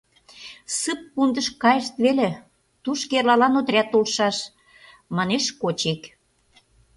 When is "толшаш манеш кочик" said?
3.93-6.01